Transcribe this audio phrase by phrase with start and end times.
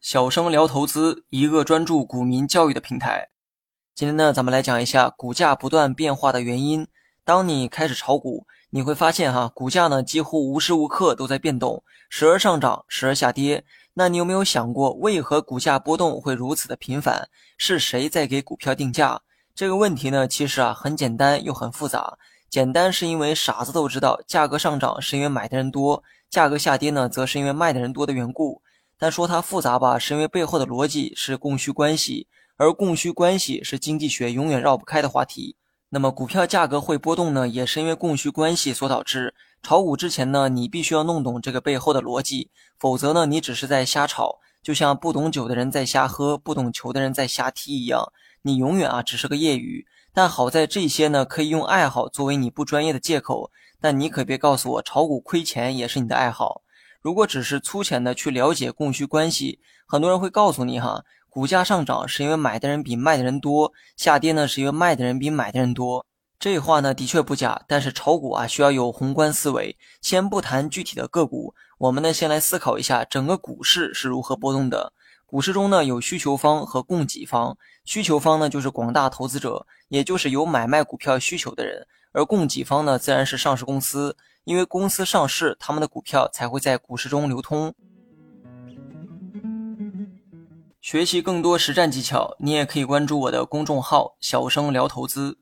[0.00, 3.28] 小生聊投资，一个专注股民教育的平台。
[3.94, 6.88] 今天呢，咱们来讲一下股价不断变化的原因。
[7.24, 13.64] 当你开始炒股，你会发现哈，股价呢几乎无时无刻都在变动，时而上涨，时而下跌。
[13.94, 17.28] 那你有没有想过，为何股价波动会如此的频繁？
[17.56, 19.20] 是谁在给股票定价？
[19.54, 22.18] 这个问题呢，其实啊很简单又很复杂。
[22.48, 28.62] 简单是因为傻子都知道，价格上涨是因为买的人多，价格下跌呢，则是因为卖的人多的缘故。
[28.98, 35.56] 但说它复杂吧，是因为背后的逻辑是供需关系，而供需关系是经济学永远绕不开的话题。
[35.90, 39.34] 那么股票价格会波动呢，也是因为供需关系所导致。
[39.62, 49.86] 炒股之前呢，你必须要弄懂这个背后的逻辑，否则呢，你只是在瞎炒，就像不懂酒的人在瞎喝，不懂球的人在瞎踢一样，你永远啊只是个业余。
[50.16, 53.50] 但好在这些呢，可以用爱好作为你不专业的借口。
[53.82, 56.62] 但你可别告诉我，炒股亏钱也是你的爱好。
[57.02, 66.06] 如果只是粗浅的去了解供需关系，很多人会告诉你哈，股价上涨是因为买的人比卖的人多，下跌呢是因为卖的人比买的人多。
[66.38, 69.76] 这话呢的确不假，但是炒股啊需要有宏观思维。
[70.00, 74.94] 先不谈具体的个股，我们呢先来思考一下整个股市是如何波动的。
[75.26, 87.74] 股市中呢有需求方和供给方，需求方呢就是广大投资者，也就是有买卖股票需求的人，而供给方呢自然是上市公司，因为公司上市，他们的股票才会在股市中流通。
[90.80, 95.36] 学习更多实战技巧，你也可以关注我的公众号“小生聊投资”。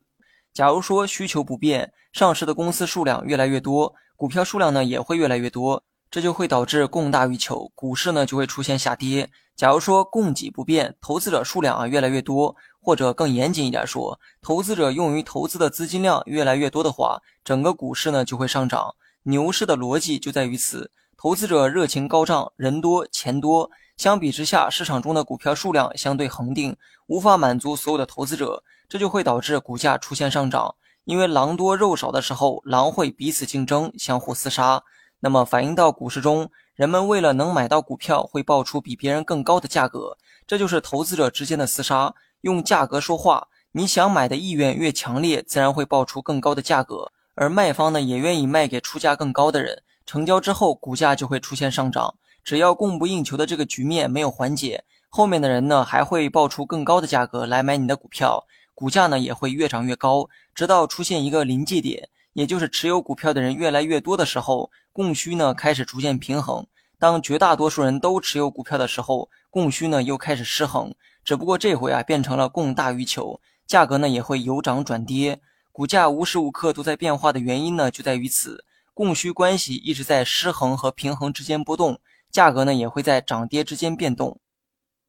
[0.55, 9.31] 假如说需求不变，上市的公司数量越来越多，股票数量呢也会越来越多，这就会导致供大于求，股市呢就会出现下跌。
[9.57, 18.95] 假如说供给不变，投资者数量啊越来越多，或者更严谨一点说，投资者用于投资的资金量越来越多的话，整个股市呢就会上涨。
[19.23, 28.63] 牛市的逻辑就在于此，投资者热情高涨，人多钱多，相比之下，市场中的股票数量相对恒定，无法满足所有的投资者。
[28.89, 34.83] 这就会导致股价出现上涨，因为狼多肉少的时候，狼会彼此竞争，相互厮杀。
[35.21, 43.47] 那么反映到股市中，人们为了能买到股票，会报出比别人更高的价格，这就是投资者之间的厮杀，用价格说话。
[43.71, 49.85] 你想买的意愿越强烈，自然会报出更高的价格，而卖方呢，也愿意卖给出价更高的人。
[50.05, 52.17] 成交之后，股价就会出现上涨。
[52.43, 58.45] 只要供不应求的这个局面没有缓解，后面的人呢，还会报出更高的价格来买你的股票。
[58.75, 66.67] 股价呢也会越涨越高，直到出现一个临界点，也就是持有股票的人越来越多的时候，供需呢开始逐渐平衡。
[66.99, 70.95] 当绝大多数人都持有股票的时候，供需呢又开始失衡。
[71.25, 75.41] 只不过这回啊变成了供大于求，价格呢也会由涨转跌。
[75.73, 81.99] 股价无时无刻都在变化的原因呢就在于此，供需关系一直在失衡和平衡之间波动，
[82.31, 84.39] 价格呢也会在涨跌之间变动。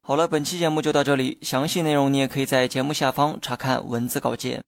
[0.00, 4.62] 好了，本期节目就到这里，详细内容你也可以在节目下方查看文字稿件。